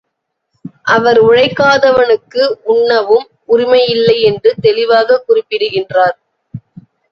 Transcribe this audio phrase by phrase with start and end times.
[0.91, 6.17] அவர் உழைக்காதவனுக்கு உண்ணவும் உரிமையில்லை என்று தெளிவாகக் குறிப்பிடுகின்றார்.